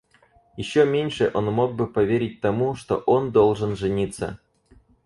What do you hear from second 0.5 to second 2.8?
Еще меньше он мог бы поверить тому,